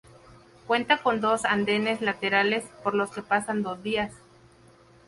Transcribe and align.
Cuenta 0.65 0.97
con 1.03 1.21
dos 1.21 1.45
andenes 1.45 2.01
laterales, 2.01 2.65
por 2.83 2.95
los 2.95 3.11
que 3.11 3.21
pasan 3.21 3.61
dos 3.61 3.83
vías. 3.83 4.11